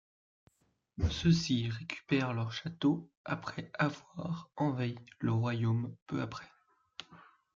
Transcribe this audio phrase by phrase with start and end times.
[1.11, 6.49] Ceux-ci récupèrent leur château après avoir envahi le royaume peu après.